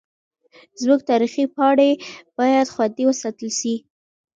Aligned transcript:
زموږ 0.81 0.99
تاریخي 1.09 1.43
پاڼې 1.55 1.89
باید 2.37 2.71
خوندي 2.73 3.03
وساتل 3.07 3.49
سي. 3.59 3.75